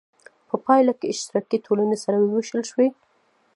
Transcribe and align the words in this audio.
په 0.49 0.55
پایله 0.65 0.93
کې 0.99 1.07
اشتراکي 1.13 1.57
ټولنې 1.65 1.97
سره 2.03 2.17
وویشل 2.19 2.61
شوې. 2.71 2.87